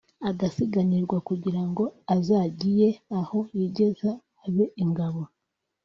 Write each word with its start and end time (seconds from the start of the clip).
agazigamirwa 0.29 1.17
kugira 1.27 1.61
ngo 1.69 1.83
azagiye 2.15 2.89
aho 3.19 3.39
yigeza 3.57 4.11
abe 4.45 4.65
ingabo 4.83 5.21